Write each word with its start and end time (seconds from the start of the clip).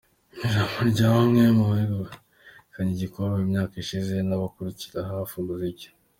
Ijambo 0.57 0.77
rya 0.91 1.07
bamwe 1.15 1.43
mu 1.57 1.65
begukanye 1.71 2.91
igikombe 2.93 3.35
mu 3.41 3.47
myaka 3.51 3.73
yashize 3.75 4.13
n’abakurikiranira 4.21 5.11
hafi 5.15 5.33
umuziki. 5.41 5.87